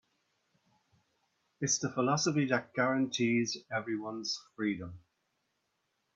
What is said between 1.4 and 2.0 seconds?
It's the